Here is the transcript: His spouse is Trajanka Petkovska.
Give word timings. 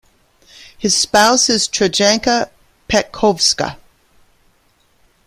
His 0.75 0.97
spouse 0.97 1.47
is 1.47 1.67
Trajanka 1.67 2.49
Petkovska. 2.89 3.77